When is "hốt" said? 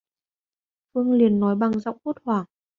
2.05-2.15